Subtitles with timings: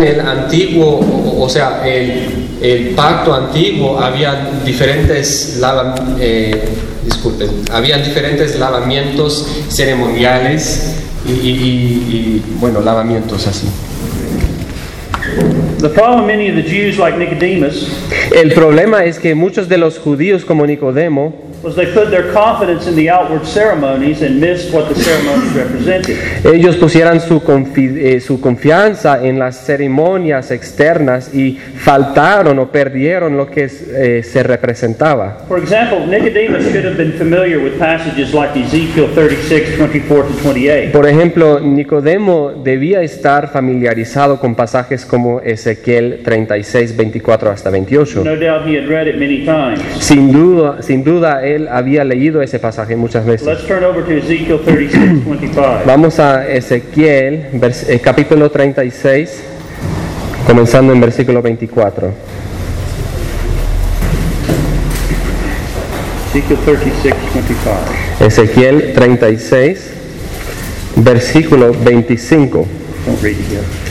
[0.00, 1.00] En el antiguo,
[1.40, 2.28] o, sea, el,
[2.62, 6.68] el pacto antiguo, había diferentes lava- eh,
[7.04, 10.94] disculpen, habían diferentes lavamientos ceremoniales
[11.26, 13.66] y, y- y- y, bueno, lavamientos así.
[15.80, 17.88] The problem many of the Jews, like Nicodemus,
[18.36, 22.86] El problema es que muchos de los judíos como Nicodemo, was they put their confidence
[22.86, 26.16] in the outward ceremonies and missed what the ceremonies represented.
[26.44, 33.36] ellos pusieran su, confi- eh, su confianza en las ceremonias externas y faltaron o perdieron
[33.36, 35.38] lo que eh, se representaba.
[35.48, 40.92] For example, Nicodemus should have been familiar with passages like Ezekiel 36, 24 to 28.
[40.92, 48.22] Por ejemplo, Nicodemo debía estar familiarizado con pasajes como Ezequiel 36, 24 hasta 28.
[48.24, 49.80] No doubt he had read it many times.
[49.98, 53.46] Sin duda, sin duda, él había leído ese pasaje muchas veces.
[53.46, 55.82] Let's turn over to Ezekiel 36, 25.
[55.86, 57.46] Vamos a Ezequiel,
[57.88, 59.42] eh, capítulo 36,
[60.46, 62.12] comenzando en versículo 24.
[66.30, 67.70] Ezekiel 36, 25.
[68.20, 69.90] Ezequiel 36,
[70.96, 72.66] versículo 25.
[73.06, 73.88] Don't read it yet.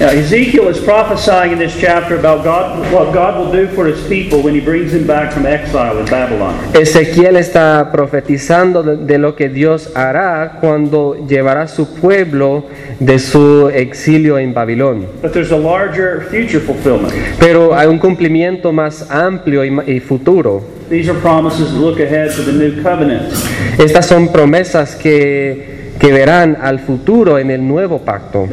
[0.00, 4.00] Now, Ezekiel is prophesying in this chapter about God, what God will do for his
[4.06, 6.54] people when he brings them back from exile in Babylon.
[6.72, 12.66] Ezequiel está profetizando de, de lo que Dios hará cuando llevará su pueblo
[13.00, 15.04] de su exilio en Babilón.
[15.20, 17.12] But there's a larger future fulfillment.
[17.40, 20.62] Pero hay un cumplimiento más amplio y, y futuro.
[20.88, 23.32] These are promises that look ahead to the new covenant.
[23.78, 28.48] Estas son promesas que, que verán al futuro en el nuevo pacto,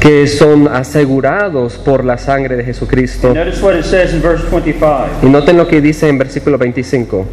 [0.00, 3.32] que son asegurados por la sangre de Jesucristo.
[3.34, 5.06] Notice what it says in verse 25.
[5.22, 7.26] Y noten lo que dice en versículo 25.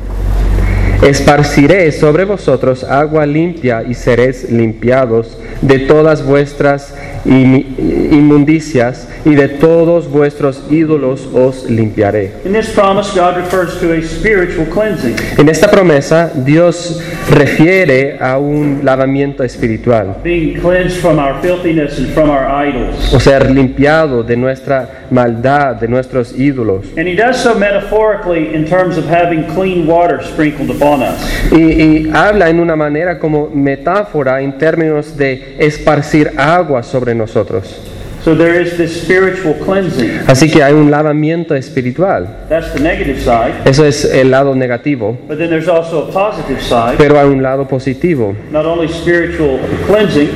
[1.01, 6.93] Esparciré sobre vosotros agua limpia y seréis limpiados de todas vuestras
[7.25, 12.31] inmundicias y de todos vuestros ídolos os limpiaré.
[12.45, 15.15] In this promise, God refers to a spiritual cleansing.
[15.37, 22.07] En esta promesa Dios refiere a un lavamiento espiritual, Being cleansed from our filthiness and
[22.13, 23.13] from our idols.
[23.13, 26.85] o ser limpiado de nuestra maldad, de nuestros ídolos.
[26.97, 31.19] And he does so metaphorically in terms of having clean water sprinkled upon us.
[31.51, 37.81] Y, y habla en una manera como metáfora en términos de esparcir agua sobre nosotros.
[38.29, 40.11] So there is this spiritual cleansing.
[40.27, 42.27] Así que hay un lavamiento espiritual.
[42.47, 43.53] That's the negative side.
[43.65, 45.17] Eso es el lado negativo.
[45.27, 46.97] But then there's also a positive side.
[46.99, 48.35] Pero hay un lado positivo.
[48.51, 49.57] Not only spiritual
[49.87, 50.29] cleansing,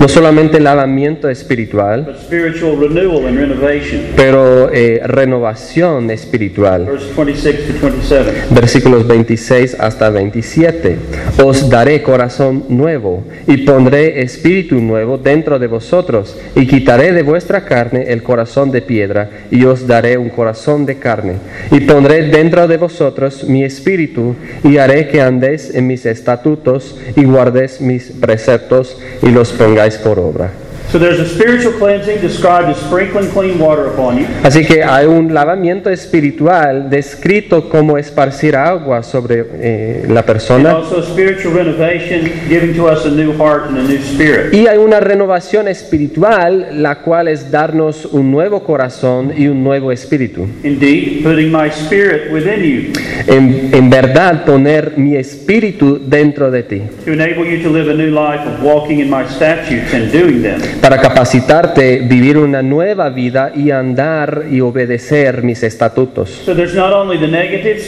[0.00, 4.14] No solamente lavamiento espiritual, but spiritual renewal and renovation.
[4.16, 6.86] pero eh, renovación espiritual.
[6.86, 8.44] Verse 26 to 27.
[8.54, 10.96] Versículos 26 hasta 27.
[11.44, 17.64] Os daré corazón nuevo y pondré espíritu nuevo dentro de vosotros y quitaré de vuestra
[17.64, 21.34] carne el corazón de piedra y os daré un corazón de carne
[21.72, 27.24] y pondré dentro de vosotros mi espíritu y haré que andéis en mis estatutos y
[27.24, 30.63] guardéis mis preceptos y los pongáis por obra.
[30.94, 34.26] So there's a spiritual cleansing described as sprinkling clean water upon you.
[34.44, 40.70] Así que hay un lavamiento espiritual descrito como esparcir agua sobre eh, la And persona.
[40.70, 44.54] also spiritual renovation, giving to us a new heart and a new spirit.
[44.54, 49.90] Y hay una renovación espiritual, la cual es darnos un nuevo corazón y un nuevo
[49.90, 50.46] espíritu.
[50.62, 52.92] Indeed, putting my spirit within you
[53.26, 57.94] En, en verdad, poner mi espíritu dentro de ti, to enable you to live a
[57.94, 60.60] new life of walking in my statutes and doing them.
[60.84, 66.42] Para capacitarte, vivir una nueva vida y andar y obedecer mis estatutos.
[66.44, 67.80] So negative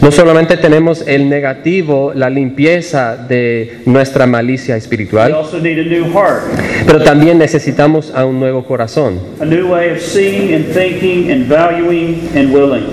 [0.00, 5.82] No solamente tenemos el negativo, la limpieza de nuestra malicia we espiritual, also need a
[5.82, 6.44] new heart,
[6.86, 11.48] pero también necesitamos a un nuevo corazón, a new way of seeing and thinking and
[11.48, 12.86] valuing and willing.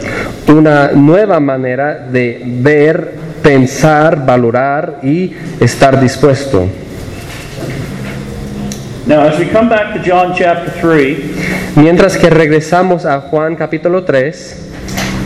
[0.48, 3.12] una nueva manera de ver,
[3.44, 6.68] pensar, valorar y estar dispuesto.
[9.10, 14.04] Now, as we come back to John chapter 3, Mientras que regresamos a Juan capítulo
[14.04, 14.68] 3,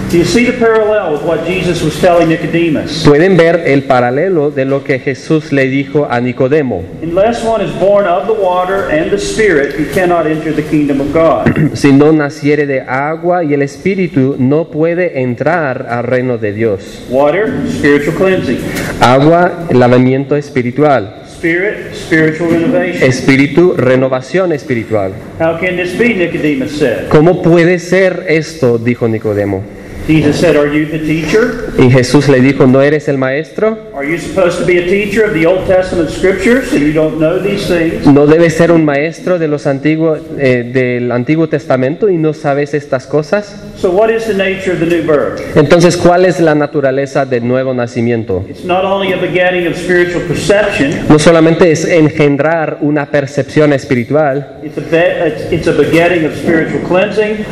[0.10, 3.04] do you see the parallel with what Jesus was telling Nicodemus?
[3.04, 6.82] pueden ver el paralelo de lo que Jesús le dijo a Nicodemo.
[7.02, 11.02] Unless one is born of the water and the Spirit, he cannot enter the kingdom
[11.02, 11.54] of God.
[11.76, 17.04] Si no naciere de agua y el Espíritu, no puede entrar al reino de Dios.
[17.10, 18.60] Water, spiritual cleansing.
[19.02, 21.23] Agua, lavamiento espiritual.
[21.44, 23.04] Spirit, spiritual renovation.
[23.04, 25.12] Espíritu, renovación espiritual.
[25.42, 27.10] How can this be, Nicodemus said?
[27.10, 28.78] ¿Cómo puede ser esto?
[28.78, 29.62] dijo Nicodemo.
[30.08, 31.70] Jesus said, Are you the teacher?
[31.78, 33.78] Y Jesús le dijo, ¿no eres el maestro?
[33.96, 37.18] Are you supposed to be a teacher of the Old Testament scriptures and you don't
[37.20, 38.06] know these things?
[38.06, 42.74] ¿No debes ser un maestro de los antiguos, eh, del Antiguo Testamento y no sabes
[42.74, 43.56] estas cosas?
[43.78, 45.42] So, what is the nature of the new birth?
[45.58, 48.46] Entonces, ¿cuál es la naturaleza del nuevo nacimiento?
[48.50, 54.60] It's not only a begetting of spiritual perception, No solamente es engendrar una percepción espiritual,
[54.64, 57.46] it's a, be- it's- it's a begetting of spiritual cleansing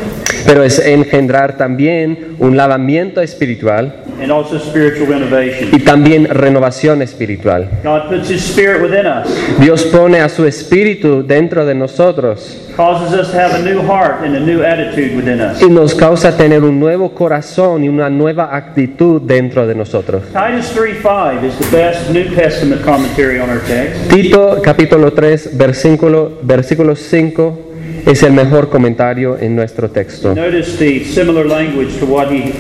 [0.46, 5.70] pero es engendrar también un lavamiento espiritual and also spiritual renovation.
[5.72, 7.70] y también renovación espiritual.
[7.84, 9.28] God puts His Spirit within us,
[9.60, 14.24] Dios pone a su espíritu dentro de nosotros causes us to have a new heart
[14.26, 15.62] and a new attitude within us.
[15.62, 20.24] y nos causa tener un nuevo corazón y una nueva actitud dentro de nosotros.
[20.34, 24.10] Titus 3:5 is the best New Testament commentary on our text.
[24.10, 27.71] Tito capítulo 3 versículo, versículo 5
[28.06, 30.34] es el mejor comentario en nuestro texto.
[30.34, 32.52] Notice the similar language to what he,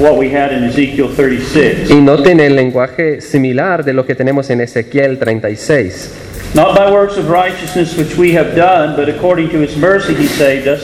[0.00, 1.90] what we had in Ezekiel 36.
[1.90, 6.10] Y noten el lenguaje similar de lo que tenemos en Ezequiel 36.
[6.54, 10.26] Not by works of righteousness which we have done, but according to his mercy he
[10.26, 10.80] saved us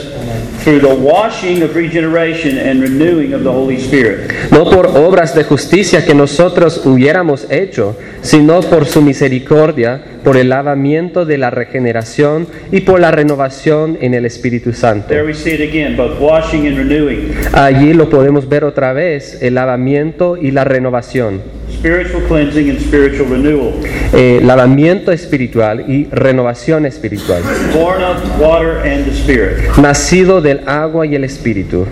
[0.65, 4.33] through the washing of regeneration and renewing of the Holy Spirit.
[4.51, 10.49] No por obras de justicia que nosotros hubiéramos hecho, sino por su misericordia, por el
[10.49, 15.09] lavamiento de la regeneración y por la renovación en el Espíritu Santo.
[15.09, 17.35] There we see it again, both washing and renewing.
[17.53, 21.43] Allí lo podemos ver otra vez, el lavamiento y la renovación.
[21.85, 23.75] Spiritual cleansing and spiritual renewal.
[24.15, 27.43] Eh, lavamiento espiritual y renovación espiritual.
[27.75, 29.69] Born of water and the Spirit.
[29.77, 31.87] Nacido del agua y el Espíritu.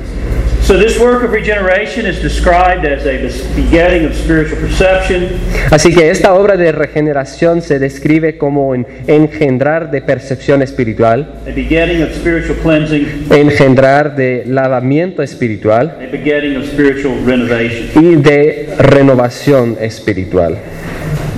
[0.65, 3.19] So this work of regeneration is described as a
[3.57, 5.29] begetting of spiritual perception,
[5.71, 11.51] Así que esta obra de regeneración se describe como en engendrar de percepción espiritual, a
[11.51, 17.91] begetting of spiritual cleansing, engendrar de lavamiento espiritual a begetting of spiritual renovation.
[17.97, 20.57] y de renovación espiritual.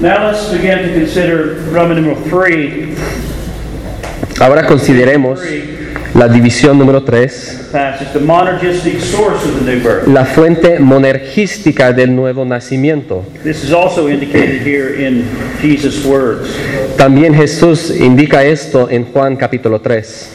[0.00, 2.88] Now let's begin to consider Roman numeral 3
[4.40, 5.40] Ahora consideremos
[6.14, 10.06] la división número 3, passage, the monergistic source of the new birth.
[10.06, 13.24] la fuente monergística del nuevo nacimiento.
[13.42, 15.24] This is also indicated here in
[15.60, 16.48] Jesus' words.
[16.96, 20.30] También Jesús indica esto en Juan capítulo 3.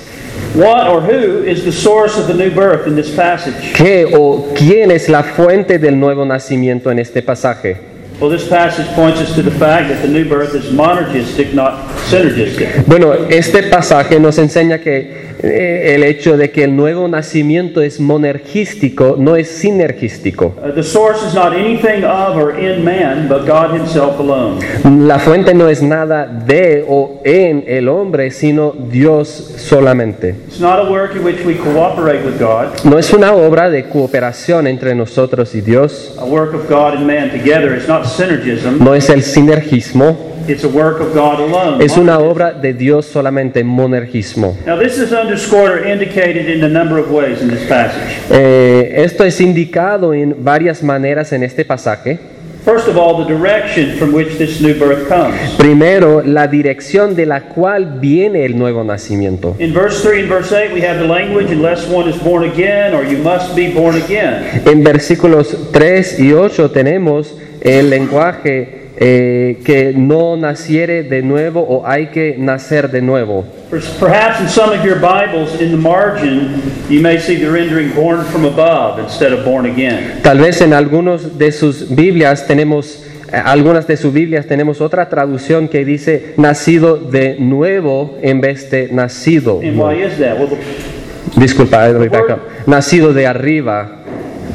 [0.55, 3.73] What or who is the source of the new birth in this passage?
[3.73, 7.77] ¿Qué o quién es la fuente del nuevo nacimiento en este pasaje?
[8.19, 11.87] Well, this passage points us to the fact that the new birth is monergistic, not
[12.09, 12.85] synergistic.
[12.85, 18.01] Bueno, este pasaje nos enseña que eh, el hecho de que el nuevo nacimiento es
[18.01, 20.53] monergístico, no es sinergístico.
[20.75, 24.59] The source is not anything of or in man, but God Himself alone.
[25.07, 30.35] La fuente no es nada de o en el hombre, sino Dios solamente.
[30.47, 32.83] It's not a work in which we cooperate with God.
[32.83, 37.07] No es una obra de cooperación entre nosotros y Dios, A work of God and
[37.07, 37.73] man together.
[37.73, 38.08] It's not.
[38.79, 41.83] No es el sinergismo, It's a work of God alone.
[41.83, 44.57] es una obra de Dios solamente, monergismo.
[44.65, 48.17] Now, this is underscored or indicated in a number of ways in this passage.
[48.31, 52.19] Esto es indicado en varias maneras en este pasaje.
[52.65, 55.55] First of all, the direction from which this new birth comes.
[55.57, 59.55] Primero, la dirección de la cual viene el nuevo nacimiento.
[59.59, 62.93] In verse 3 and verse 8, we have the language, unless one is born again,
[62.93, 64.61] or you must be born again.
[64.65, 71.87] En versículos 3 y 8 tenemos el lenguaje eh, que no naciere de nuevo o
[71.87, 73.45] hay que nacer de nuevo.
[73.69, 77.93] Per- Perhaps in some of your Bibles, in the margin, you may see the rendering
[77.95, 80.19] born from above instead of born again.
[80.21, 85.07] Tal vez en algunos de sus Biblias tenemos, eh, algunas de sus Biblias tenemos otra
[85.07, 89.61] traducción que dice nacido de nuevo en vez de nacido.
[89.63, 90.37] And why is that?
[90.37, 90.57] Well, the,
[91.39, 92.09] Disculpa, eh.
[92.65, 93.98] Nacido de arriba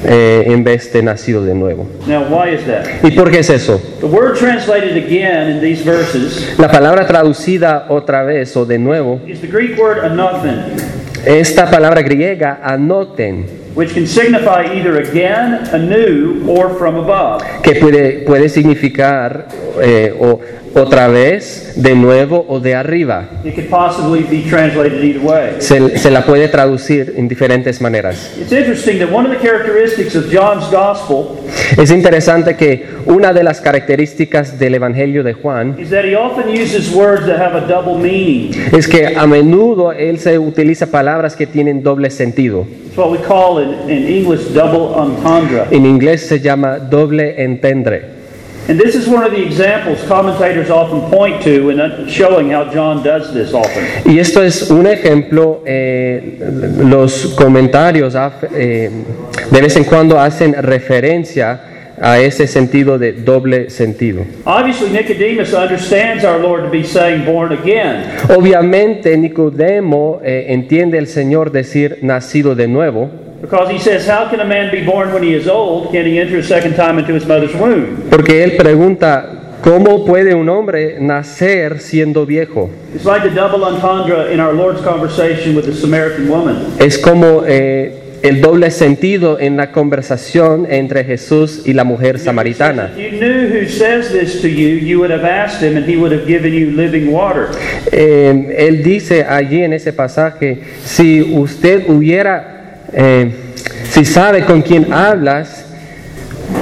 [0.05, 1.87] eh, en vez de nacido de nuevo.
[2.07, 2.85] now, why is that?
[3.03, 3.81] ¿Y por qué es eso?
[4.01, 9.21] The word translated again in these verses La palabra traducida otra vez o de nuevo,
[9.27, 10.63] is the Greek word anothen,
[11.25, 17.43] esta palabra griega, anoten, which can signify either again, anew, or from above.
[17.63, 19.49] que puede, puede significar
[19.83, 20.41] eh, o,
[20.75, 23.29] otra vez, de nuevo o de arriba.
[23.45, 25.57] It could possibly be translated either way.
[25.59, 28.37] Se, se la puede traducir en diferentes maneras.
[28.39, 31.41] It's interesting that one of the characteristics of John's gospel
[31.79, 36.49] Es interesante que una de las características del Evangelio de Juan is that he often
[36.49, 38.53] uses words that have a double meaning.
[38.73, 42.67] es que a menudo él se utiliza palabras que tienen doble sentido.
[42.87, 45.65] It's what we call in, in English double entendre.
[45.71, 48.24] En inglés se llama doble entendre.
[48.67, 53.03] And this is one of the examples commentators often point to in showing how John
[53.03, 53.85] does this often.
[54.07, 56.39] Y esto es un ejemplo, eh,
[56.83, 58.91] los comentarios haf- eh,
[59.51, 61.61] de vez en cuando hacen referencia
[62.01, 64.23] a ese sentido de doble sentido.
[64.45, 68.05] Obviously, Nicodemus understands our Lord to be saying born again.
[68.35, 73.11] Obviamente Nicodemo eh, entiende el Señor decir nacido de nuevo,
[73.45, 75.93] Because he says, How can a man be born when he is old?
[75.93, 78.09] Can he enter a second time into his mother's womb?
[78.11, 82.71] porque él pregunta, ¿cómo puede un hombre nacer siendo viejo?
[82.95, 86.75] It's like the double entendre in our Lord's conversation with the Samaritan woman.
[86.79, 92.93] Es como eh, el doble sentido en la conversación entre Jesús y la mujer samaritana.
[92.97, 95.99] If you knew who says this to you, you would have asked him and he
[95.99, 97.49] would have given you living water.
[97.93, 102.64] Eh, él dice allí en ese pasaje, si usted hubiera,
[102.95, 103.31] eh,
[103.91, 105.65] si sabe con quién hablas,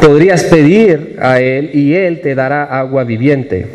[0.00, 3.66] podrías pedir a él y él te dará agua viviente.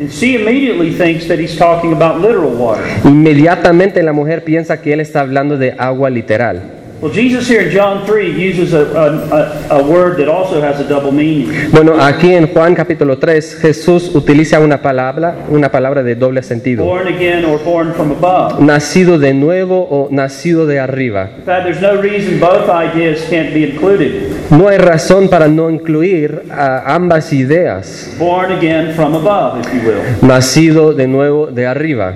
[3.04, 6.77] Inmediatamente la mujer piensa que él está hablando de agua literal.
[7.00, 10.80] Well, Jesus here in John 3 uses a, a, a, a word that also has
[10.80, 11.70] a double meaning.
[11.70, 16.84] Bueno, aquí en Juan capítulo 3 Jesús utiliza una palabra, una palabra de doble sentido.
[16.84, 18.60] Born again or born from above.
[18.60, 21.30] Nacido de nuevo o nacido de arriba.
[21.38, 24.50] In fact, there's no reason both ideas can't be included.
[24.50, 28.12] No hay razón para no incluir a ambas ideas.
[28.18, 30.02] Born again from above, if you will.
[30.22, 32.14] Nacido de nuevo de arriba.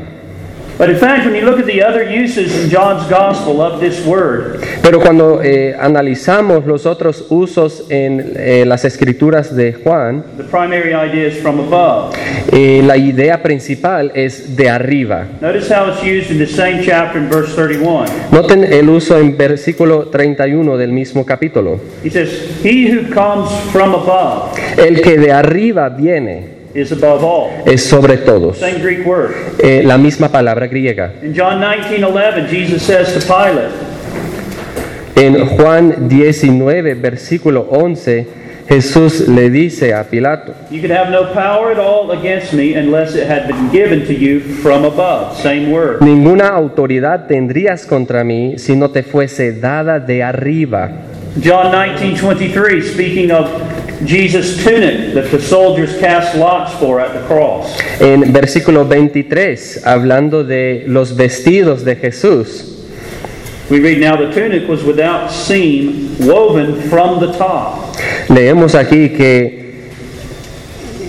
[0.78, 4.04] But in fact, when you look at the other uses in John's gospel of this
[4.04, 10.42] word, Pero cuando eh, analizamos los otros usos en eh, las escrituras de Juan, the
[10.42, 12.12] primary idea is from above.
[12.52, 15.26] eh, la idea principal es de arriba.
[15.40, 18.06] Notice how it's used in the same chapter in verse 31.
[18.32, 21.78] Noten el uso en versículo 31 del mismo capítulo.
[22.04, 22.28] He says,
[22.64, 27.50] He who comes from above El que de arriba viene is above all.
[27.66, 28.58] es sobre todos.
[28.58, 29.30] Same Greek word.
[29.60, 31.12] Eh, la misma palabra griega.
[31.22, 33.70] In John 19 11, Jesus says to Pilate,
[35.14, 38.26] En Juan 19, versículo 11,
[38.68, 43.14] Jesús le dice a Pilato, You could have no power at all against me unless
[43.14, 45.36] it had been given to you from above.
[45.36, 46.00] Same word.
[46.00, 50.90] ninguna autoridad tendrías contra mí si no te fuese dada de arriba.
[51.42, 53.48] John 19 23, speaking of
[54.06, 57.78] Jesus' tunic that the soldiers cast lots for at the cross.
[58.00, 62.71] En versículo 23, hablando de los vestidos de Jesús,
[63.72, 67.96] We read, Now the tunic was without seam, woven from the top.
[68.28, 69.88] leemos aquí que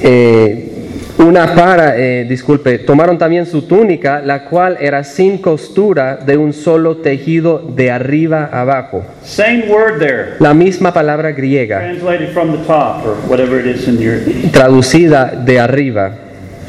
[0.01, 0.69] eh,
[1.17, 6.53] una para, eh, disculpe, tomaron también su túnica, la cual era sin costura de un
[6.53, 9.03] solo tejido de arriba abajo.
[9.23, 13.87] Same word there, La misma palabra griega, translated from the top, or whatever it is
[13.89, 14.19] in your.
[14.53, 16.11] traducida de arriba.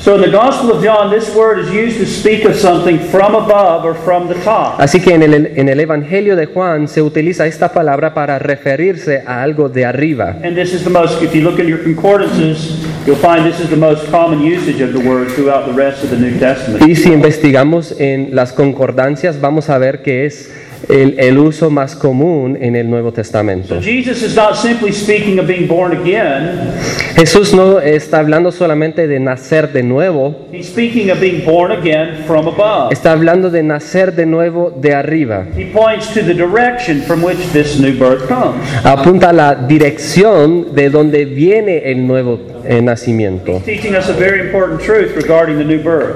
[0.04, 3.34] So in the Gospel of John, this word is used to speak of something from
[3.34, 4.78] above or from the top.
[4.78, 9.22] Así que en el, en el Evangelio de Juan se utiliza esta palabra para referirse
[9.26, 10.36] a algo de arriba.
[10.42, 13.70] And this is the most, if you look in your concordances, you'll find this is
[13.70, 16.84] the most common usage of the word throughout the rest of the New Testament.
[16.86, 20.52] Y si investigamos en las concordancias, vamos a ver que es
[20.88, 23.80] el, el uso más común en el Nuevo So Testamento.
[23.80, 26.72] Jesus is not simply speaking of being born again,
[27.16, 32.24] Jesús no está hablando solamente de nacer de nuevo, he's speaking of being born again
[32.26, 32.92] from above.
[32.92, 35.46] está hablando de nacer de nuevo de arriba.
[35.56, 38.56] He points to the direction from which this new birth comes.
[38.84, 43.62] Apunta a la dirección de donde viene el nuevo nacimiento.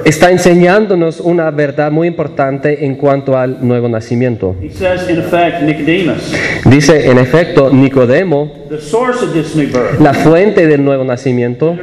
[0.05, 4.57] Está enseñándonos una verdad muy importante en cuanto al nuevo nacimiento.
[4.61, 6.33] He says, in effect, Nicodemus,
[6.64, 11.76] Dice en efecto Nicodemo, the source of this new birth, la fuente del nuevo nacimiento,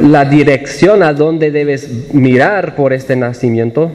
[0.00, 3.90] la dirección a donde debes mirar por este nacimiento,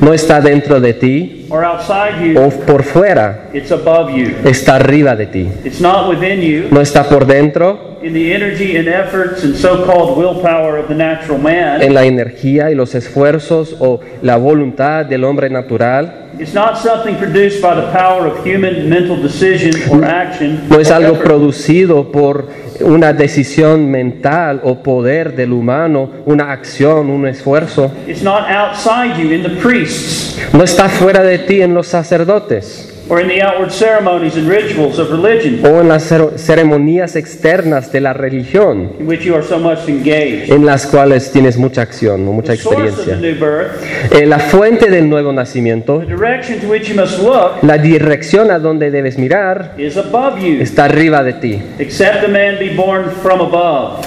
[0.00, 4.34] no está dentro de ti or outside you, o por fuera, it's above you.
[4.44, 5.48] está arriba de ti.
[5.64, 9.84] It's not within you No está por dentro, in the energy and efforts and so
[9.84, 11.82] called willpower of the natural man.
[11.82, 16.28] en la energía y los esfuerzos o la voluntad del hombre natural.
[16.38, 20.68] It's not something produced by the power of human mental decision or action.
[20.68, 22.48] No es algo producido por
[22.80, 27.90] una decisión mental o poder del humano, una acción, un esfuerzo.
[28.06, 30.38] It's not outside you in the priests.
[30.52, 32.97] No está fuera de ti en los sacerdotes.
[33.10, 38.00] Or in the outward ceremonies and rituals of religion o en las ceremonias externas de
[38.00, 40.52] la religión in which you are so much engaged.
[40.52, 43.16] en las cuales tienes mucha acción o mucha The source of the experiencia.
[43.16, 47.62] new birth, Eh, la fuente del nuevo nacimiento, the direction to which you must look,
[47.62, 50.60] la dirección a donde debes mirar, is above you.
[50.60, 51.62] está arriba de ti.
[51.78, 54.02] Except a man be born from above.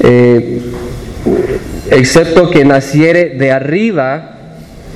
[0.00, 0.58] Eh,
[1.90, 4.36] excepto que naciere de arriba,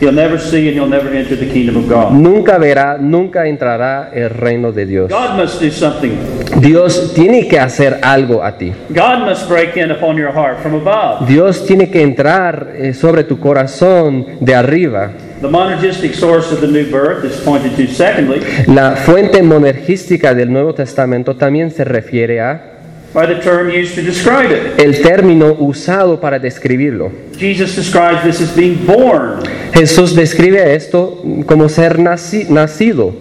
[0.00, 2.12] He'll never see and he'll never enter the kingdom of God.
[2.12, 5.10] nunca verá, nunca entrará el reino de Dios.
[5.10, 6.12] God must do something.
[6.60, 8.72] Dios tiene que hacer algo a ti.
[8.90, 11.26] God must break in upon your heart from above.
[11.26, 15.12] Dios tiene que entrar eh, sobre tu corazón de arriba.
[15.40, 20.50] The monergistic source of the new birth is pointed to secondly La fuente monergística del
[20.50, 22.75] Nuevo Testamento también se refiere a
[23.16, 24.78] by the term used to describe it.
[24.78, 27.11] el término usado para describirlo.
[27.38, 29.40] Jesus describes this as being born.
[29.73, 33.14] Jesús describe esto como ser naci- nacido.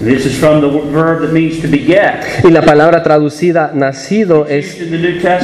[0.00, 2.24] This is from the verb that means to beget.
[2.42, 4.76] Y la palabra traducida nacido es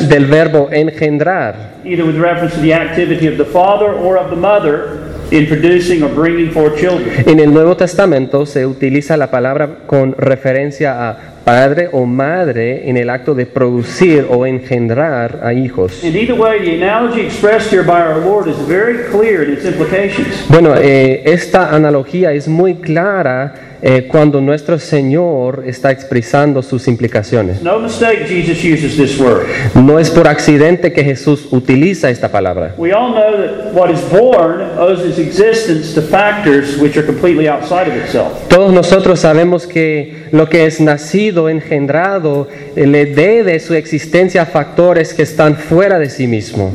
[0.09, 1.75] del verbo engendrar.
[1.85, 6.03] either with reference to the activity of the father or of the mother in producing
[6.03, 7.09] or bringing forth children.
[7.29, 12.99] En el Nuevo Testamento se utiliza la palabra con referencia a padre o madre en
[12.99, 16.05] el acto de producir o engendrar a hijos.
[16.05, 19.65] And either way, the analogy expressed here by our Lord is very clear in its
[19.65, 20.45] implications.
[20.51, 27.63] Bueno, eh, esta analogía es muy clara eh, cuando nuestro Señor está expresando sus implicaciones.
[27.63, 29.47] No mistake, Jesus uses this word.
[29.75, 32.75] No es por accidente que Jesús utiliza esta palabra.
[32.77, 37.49] We all know that what is born owes its existence to factors which are completely
[37.49, 38.49] outside of itself.
[38.49, 44.47] Todos nosotros sabemos que lo que es nacido, engendrado, eh, le debe su existencia a
[44.47, 46.73] factores que están fuera de sí mismo.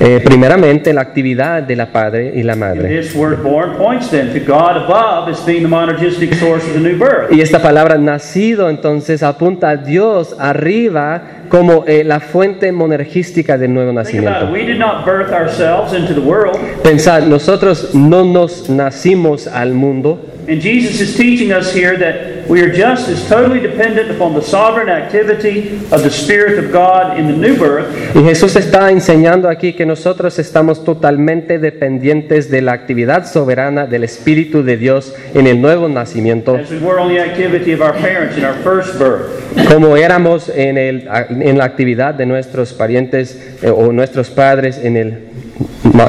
[0.00, 2.88] Eh, primeramente, la actividad de la padre y la madre.
[3.00, 6.80] this word born points then to God above as being the monergistic source of the
[6.80, 7.30] new birth.
[7.30, 13.72] Y esta palabra nacido entonces apunta a Dios arriba como eh, la fuente monergística del
[13.72, 14.50] nuevo nacimiento.
[14.50, 20.20] We did not birth ourselves into the world, Pensad, nosotros no nos nacimos al mundo
[20.48, 24.40] and Jesus is teaching us here that we are just as totally dependent upon the
[24.40, 29.48] sovereign activity of the Spirit of God in the new birth y Jesús está enseñando
[29.48, 35.46] aquí que nosotros estamos totalmente dependientes de la actividad soberana del Espíritu de Dios en
[35.46, 38.98] el nuevo nacimiento, as we were on the activity of our parents in our first
[38.98, 39.38] birth.
[39.68, 44.96] como éramos en, el, en la actividad de nuestros parientes eh, o nuestros padres en
[44.96, 45.18] el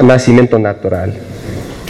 [0.02, 1.14] nacimiento natural.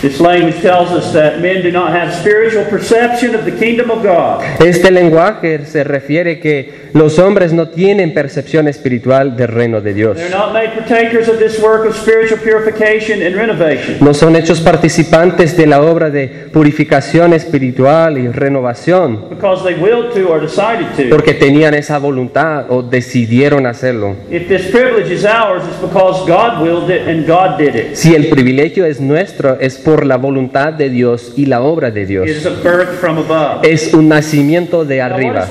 [0.02, 4.02] This language tells us that men do not have spiritual perception of the kingdom of
[4.02, 4.42] God.
[4.58, 10.16] Este lenguaje se refiere que los hombres no tienen percepción espiritual del reino de Dios.
[10.16, 13.98] They're not made partakers of this work of spiritual purification and renovation.
[14.00, 20.14] No son hechos participantes de la obra de purificación espiritual y renovación because they willed
[20.14, 21.14] to or decided to.
[21.14, 24.16] porque tenían esa voluntad o decidieron hacerlo.
[24.30, 27.96] If this privilege is ours, it's because God willed it and God did it.
[27.96, 32.02] Si el privilegio es nuestro, es por la voluntad de Dios y la obra de
[32.02, 32.28] It Dios.
[32.28, 33.66] is a birth from above.
[33.68, 35.48] Es un nacimiento de arriba.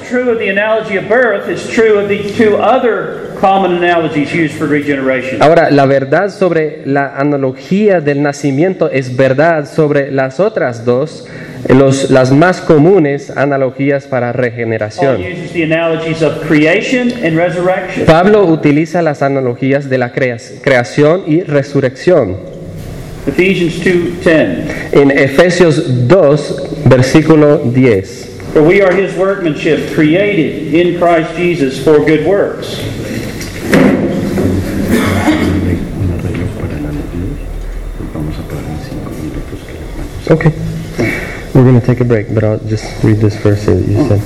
[5.42, 11.28] Ahora, la verdad sobre la analogía del nacimiento es verdad sobre las otras dos,
[11.68, 15.22] los, las más comunes analogías para regeneración.
[15.22, 18.06] uses the analogies of creation and resurrection.
[18.06, 22.59] Pablo utiliza las analogías de la crea- creación y resurrección.
[23.28, 24.92] Ephesians 2:10.
[24.92, 28.30] En Efesios 2, versículo 10.
[28.54, 32.80] For we are his workmanship, created in Christ Jesus for good works.
[40.32, 40.52] Okay.
[41.54, 44.22] We're going to take a break, but I'll just read this verse that you said.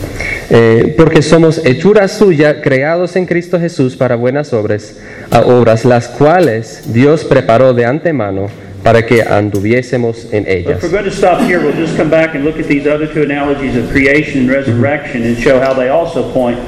[0.50, 4.98] Eh, porque somos hechura suya, creados en Cristo Jesús para buenas obras,
[5.32, 8.48] a obras las cuales Dios preparó de antemano
[8.84, 10.78] para que anduviésemos en ellas.
[10.78, 13.08] if we're going to stop here, we'll just come back and look at these other
[13.08, 16.60] two analogies of creation and resurrection and show how they also point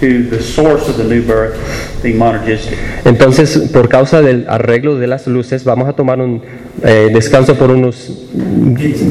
[0.00, 1.56] to the source of the new birth,
[2.02, 2.78] being monergistic.
[3.04, 6.42] Entonces, por causa del arreglo de las luces, vamos a tomar un
[6.82, 8.10] eh, descanso por unos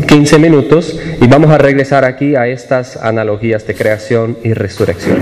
[0.08, 5.18] 15 minutos y vamos a regresar aquí a estas analogías de creación y resurrección.